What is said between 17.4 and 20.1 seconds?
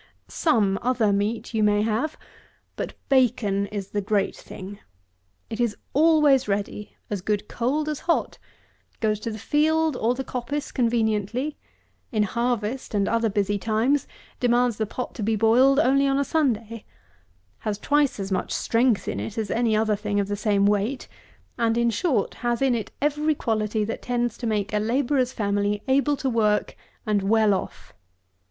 has twice as much strength in it as any other